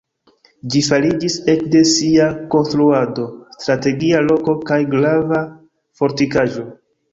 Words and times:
Ĝi 0.75 0.79
fariĝis 0.85 1.35
ekde 1.53 1.81
sia 1.89 2.29
konstruado 2.55 3.27
strategia 3.67 4.25
loko 4.31 4.57
kaj 4.73 4.81
grava 4.97 5.45
fortikaĵo. 6.03 6.69